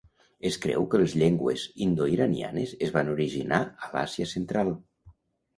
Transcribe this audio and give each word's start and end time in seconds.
Es 0.49 0.55
creu 0.61 0.85
que 0.93 1.01
les 1.01 1.13
llengües 1.23 1.65
indo-iranianes 1.87 2.73
es 2.87 2.95
van 2.97 3.13
originar 3.17 3.61
a 3.89 3.93
l'Àsia 3.93 4.31
central. 4.37 4.77